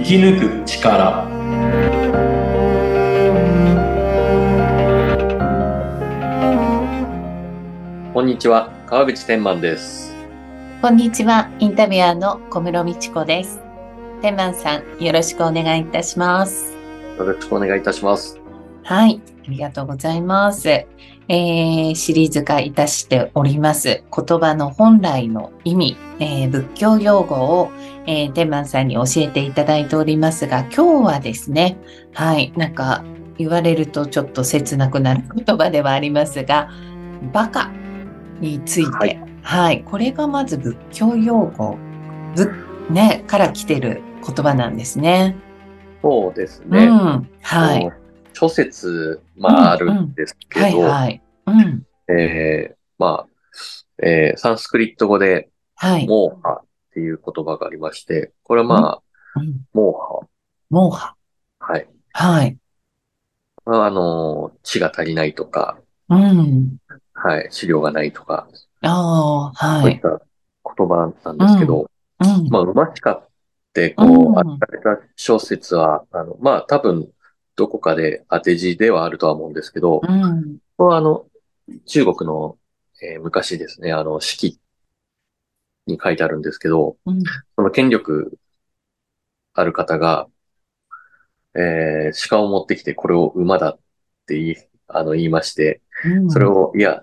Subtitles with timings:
[0.00, 1.28] 生き抜く力
[8.14, 10.14] こんにちは川口天満です
[10.80, 13.60] こんにちは、インタビュアーの小室美智子です。
[14.22, 16.72] 天満さん、よろしくお願いいたします。
[17.18, 18.40] よろしくお願いいたします
[18.82, 20.86] はい、ありがとうございます。
[21.32, 24.02] えー、シリーズ化いたしております。
[24.12, 27.70] 言葉の本来の意味、えー仏教用語を、
[28.08, 31.78] えー、天満さんに教えていただいておりますが、今日はですね、
[32.14, 33.04] はい、なんか
[33.38, 36.68] 言われるとちょっと切なくなる言葉ではありますが、
[37.32, 37.70] バカ
[38.40, 41.78] について、はいはい、これがまず仏教用語、
[42.34, 42.52] ぶ
[42.90, 45.36] ね、から来てる言葉なんですね。
[46.02, 47.99] そうですね、うん、はい。
[48.32, 50.80] 諸説まああるんですけはいど、
[52.98, 53.26] まあ、
[54.02, 55.48] えーサンスクリット語で
[55.82, 56.06] はい。
[56.06, 59.02] モーハっていう言葉がありまして、これはまあ、
[59.36, 60.26] うんモー
[60.68, 61.14] モーハ。
[61.58, 61.72] ハ。
[61.72, 61.88] はい。
[62.12, 62.58] はい。
[63.64, 65.78] あの、血が足りないとか、
[66.10, 66.76] うん。
[67.14, 68.46] はい、資料がないとか、
[68.82, 70.00] ああ、はいい。
[70.02, 70.26] そうった
[70.76, 72.48] 言葉なんですけど、うん。
[72.50, 73.28] まあ、馬鹿っ
[73.72, 77.08] て、こうんう、当てられた小説は、あの、まあ、多分、
[77.56, 80.58] どこかで当て字ではあるとは思うんですけど、うん。
[80.76, 81.26] これはあの、
[81.86, 82.56] 中国の、
[83.02, 84.60] えー昔ですね、あの、四季
[85.86, 87.22] に書いてあるんですけど、うん。
[87.56, 88.38] その権力
[89.54, 90.28] ある方が、
[91.54, 93.78] えー鹿を持ってきて、これを馬だっ
[94.26, 94.56] て言い、
[94.88, 97.02] あの、言いまして、うんそれを、いや、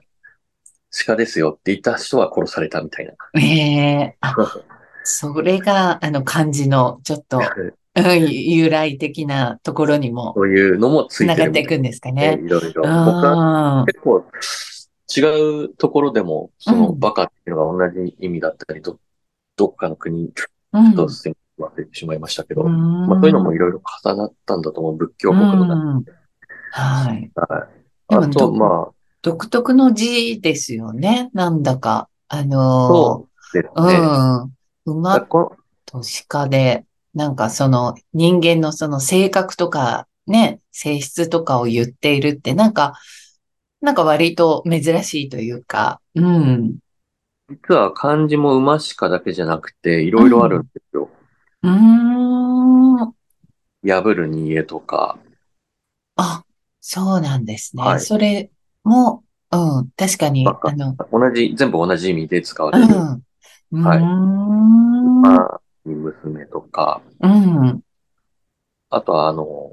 [1.05, 3.13] 鹿ですよって言った人は殺されたみたいな。
[3.39, 4.35] ええあ、
[5.03, 7.39] それが、あの、漢字の、ちょっと、
[7.97, 12.41] うん由来的なところにも、そういうのもついてがっていくんですかでね。
[12.43, 12.83] いろいろ。
[13.85, 14.23] 結構
[15.15, 18.99] 違うところでも、そのうんバカっていうのが同じ意味だったりと、
[19.55, 20.31] どっかの国
[20.73, 20.95] うん。
[20.95, 26.05] と忘れてしまいましたけど、うんまあそういうのもいろいろ重なったんだと思う、仏教国の中うん
[26.71, 27.21] はい。
[27.21, 27.31] で。
[27.35, 27.77] はい
[28.09, 31.29] あと、どまあ、独特の字ですよね。
[31.33, 32.07] なんだか。
[32.29, 33.97] あのそうですー、ね。
[34.85, 34.99] うん。
[34.99, 35.57] 馬と
[36.29, 36.85] 鹿で、
[37.17, 42.93] なんかその人間のその性格とかね、性質とかを言っているって、なんか、
[43.81, 46.77] なんか割と珍しいというか、うん。
[47.49, 51.09] 実は漢字も馬鹿だけじゃなくて、いろいろあるんですよ。
[51.63, 53.13] うーん。
[53.83, 55.17] 破る煮えとか、
[56.17, 56.43] あ、
[56.81, 57.83] そうなんですね。
[57.83, 58.51] はいそれ
[58.83, 62.85] も、うん、確かに、あの、同じ、全部同じ意味で使われる。
[62.85, 63.23] うん。
[63.71, 63.99] うはい。
[64.01, 65.61] まあ、
[65.95, 67.81] 娘とか、うん。
[68.89, 69.71] あとは、あの、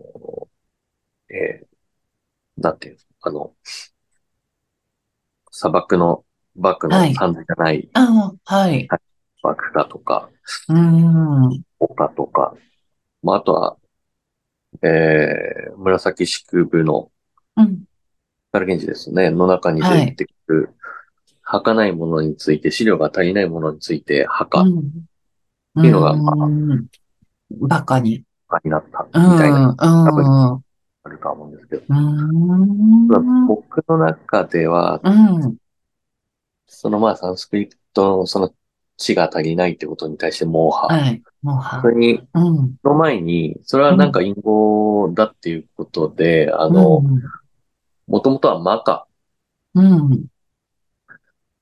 [1.30, 3.54] えー、なんていうんですか、あの、
[5.50, 6.24] 砂漠の、
[6.56, 8.86] バクのはいサンズじゃないあはい。
[9.42, 10.30] バクだとか、
[10.68, 11.62] うーん。
[11.80, 12.54] オカとか、
[13.22, 13.76] まあ、あとは、
[14.82, 17.10] えー、紫式部の
[17.56, 17.84] うん。
[18.52, 20.70] 光源氏ですね、の中に出てくる、
[21.42, 25.06] 儚いものについて、資料が足りないものについて、墓うん。
[25.78, 26.86] っていうのがまあうん
[27.50, 28.24] バカに。
[28.64, 29.32] になった、うん。
[29.32, 29.76] みたいな、うん。
[29.78, 31.82] あるとは思うんですけど。
[33.46, 35.10] 僕の中では、う
[35.48, 35.56] ん。
[36.66, 38.54] そのまあ、サンスクリットのその
[38.96, 40.86] 知が足りないってことに対して、モーハ。
[40.86, 41.22] はい。
[41.42, 41.88] もうはそ。
[41.88, 42.76] れに、うん。
[42.82, 47.02] その前に、それはなんか隠語だっていうことで、あの、
[48.06, 49.06] もともとはマカ、
[49.74, 50.26] うん。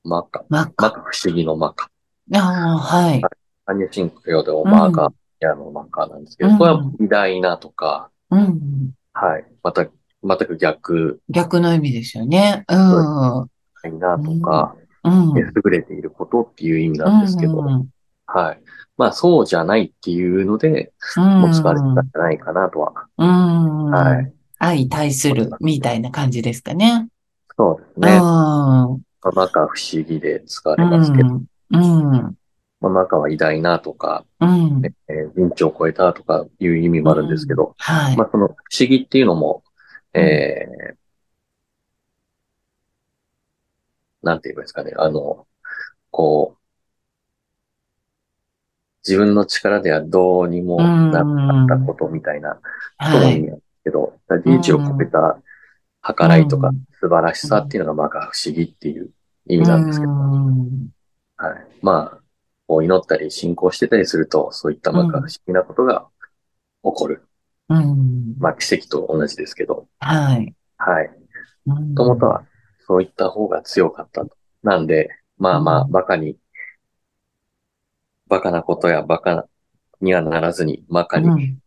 [0.03, 0.45] マカ。
[0.49, 1.89] マカ不思議のマカ。
[2.33, 3.21] ああ、はい。
[3.65, 8.91] アニシンク用でもマカ、やのマカなんですけど、うんこれは偉大なとか、うん。
[9.13, 9.45] はい。
[9.61, 9.87] また、
[10.23, 12.65] 全く逆、逆の意味ですよね。
[12.67, 13.41] うん。
[13.41, 13.49] う
[13.83, 14.75] 偉大なとか、
[15.07, 15.33] ん。
[15.37, 17.89] 優れていることっていう意味なんですけど、うん。
[18.25, 18.59] はい。
[18.97, 21.41] まあ、そうじゃないっていうので、うん。
[21.41, 22.93] もう使われてたんじゃないかなとは。
[23.17, 23.91] うん。
[23.91, 24.33] はい。
[24.59, 27.07] 相対するみたいな感じですかね。
[27.57, 28.17] そうですうね。
[28.17, 28.21] ん。
[29.35, 32.11] マカ不思議で使われますけど、うん。
[32.11, 32.35] うん。
[32.83, 34.81] まあ、マカは偉大なとか、うん。
[35.07, 38.17] えー人知を超えたとかいう意味もあるんですけど、はい。
[38.17, 39.63] まあ、その不思議っていうのも、
[40.13, 40.95] えー
[44.21, 44.93] なんて言えばいいですかね。
[44.97, 45.45] あの、
[46.11, 46.63] こう、
[49.05, 52.61] 自分の力ではどうにもなかったことみたいなこ
[52.99, 53.39] とい。
[53.39, 54.13] んですけど、
[54.45, 55.37] 人知を超えた
[56.15, 59.09] 計らいとか素晴らしさっていうのが、まあ、不思議っていう
[59.47, 60.89] 意味なんですけど、うん
[61.35, 61.67] はい。
[61.81, 62.22] まあ、
[62.67, 66.07] こう祈ったり信仰してたりすると、そういったまあうん不思議なことが
[66.83, 67.27] 起こる。
[67.69, 68.35] うん。
[68.39, 70.53] まあ、奇跡と同じですけど、はい。
[70.77, 71.11] はい。
[71.65, 72.45] ももともとは
[72.87, 74.35] そういった方が強かったと。
[74.63, 76.37] なんで、まあまあ、うんバカに、
[78.27, 79.45] バカなことやバカな、
[80.01, 81.59] にはならずに、マカに、うん。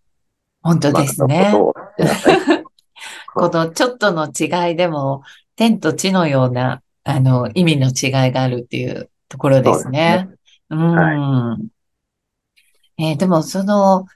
[0.63, 1.53] 本当ですね。
[3.35, 5.23] このちょっとの違いでも、
[5.57, 10.31] 天と地のような、あの、意味の違いがあるっていうところですね。
[10.71, 11.69] うん。
[12.99, 14.07] えーでも、その、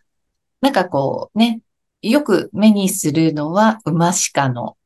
[0.60, 1.60] なんかこうね、
[2.02, 4.76] よく目にするのは、馬鹿の、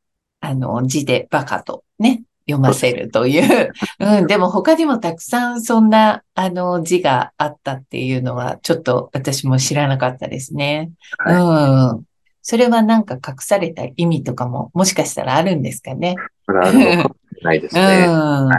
[0.41, 3.73] あの、字でバカとね、読ませるという。
[3.99, 10.91] うん、でも他にもたくさんそんな、あの、字があったっていうのは、ちょっと私も知らなかったですね。
[11.25, 12.03] うん。
[12.41, 16.15] それはなんか隠された意味とかも、もしかしたらあるんですかね。
[16.45, 18.05] それはあるのかもしれないですうね。
[18.05, 18.09] ん。
[18.45, 18.53] は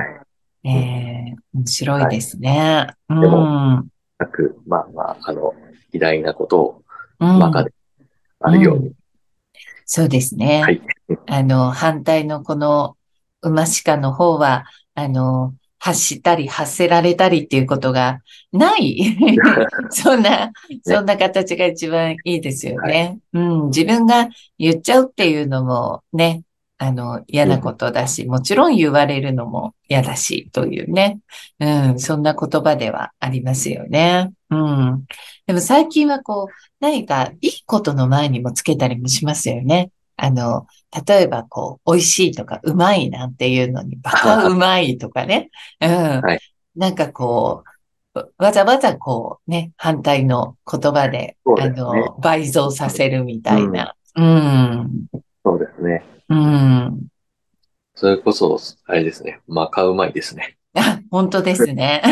[0.65, 0.69] い。
[0.69, 1.16] えー
[1.57, 2.95] 面白いですね。
[3.09, 3.21] うん。
[3.21, 3.85] でも
[4.19, 5.55] なく、まあまあ、あの、
[5.93, 6.83] 偉大なことを
[7.19, 7.73] うんマカで
[8.41, 8.93] あるように。
[9.87, 10.63] そうですね。
[10.63, 10.83] はい。
[11.27, 12.97] あの、反対のこの
[13.43, 18.21] 馬鹿の方は、あの、発したり発せられたりっていうことが
[18.53, 19.17] ない。
[19.91, 20.51] そんな、
[20.83, 23.19] そんな形が一番いいですよね。
[23.33, 26.43] うん、自分が言っちゃうっていうのもね、
[26.79, 31.21] あの、嫌なことだし、もちろん言われるのも嫌だし、というね。
[31.59, 34.33] うん、そんな言葉ではありますよね。
[34.51, 35.05] うん。
[35.47, 39.91] でも最近はこう、何かいいことの前にもつけたりもしますよね。
[40.17, 40.67] あの、
[41.07, 45.51] 例えばこう、美味しいとか、うまいなんていうのに、バカうまいとかね。
[45.81, 45.91] うん。
[46.21, 46.41] はい
[46.77, 47.65] なんかこ
[48.15, 53.95] う、わざわざこうね、反対の言葉で、ですねの、倍増させるみたいな。
[54.15, 55.07] うん。
[55.47, 56.03] そうですね。
[56.29, 57.07] うん。
[57.95, 59.41] それこそ、あれですね。
[59.47, 60.57] マカうまいですね。
[60.75, 62.03] あ、 本当ですね。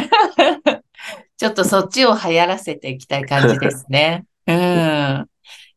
[1.37, 4.25] ちょっとそっちを流行らせていきたい感じですね。
[4.47, 5.27] うん。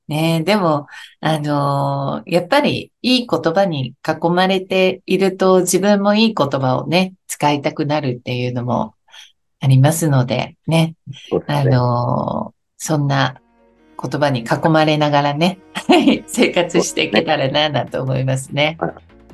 [0.07, 0.86] ねえ、でも、
[1.19, 8.94] あのーやっぱりいい言葉に囲まれていると自分もいい言葉をね、使いたくなるっていうのも
[9.60, 10.94] ありますので、ね。
[11.63, 11.71] ね。
[11.71, 13.42] のーそんな
[14.00, 15.57] 言葉に囲まれながらね、
[15.88, 18.78] はい生活していけたらな、なんて思いますね。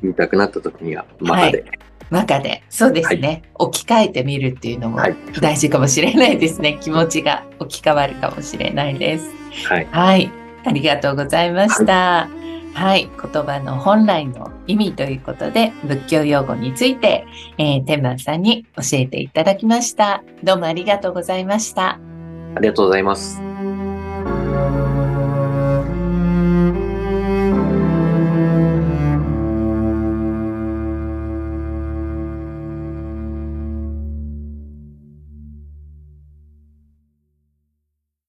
[0.02, 1.64] 言いたくなった時には、マカで。
[2.10, 6.78] 中で、そうですね、置き換えてみるっていうのもはい大事かもしれないですね。
[6.80, 9.30] 気持ちが置き換わるかもしれないです。
[9.68, 9.88] はい。
[9.90, 10.30] はい、
[10.64, 12.28] ありがとうございました。
[12.74, 17.24] はい、言葉の本来の意味ということで、仏教用語について、
[17.56, 20.24] えー、天満さんに教えていただきました。
[20.42, 22.00] どうもありがとうございました。
[22.56, 23.40] ありがとうございます。